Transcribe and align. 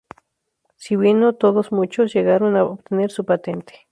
Si 0.77 0.95
bien 0.95 1.19
no 1.19 1.33
todos, 1.35 1.71
muchos 1.71 2.11
llegaron 2.15 2.55
a 2.55 2.63
obtener 2.63 3.11
su 3.11 3.23
patente. 3.23 3.87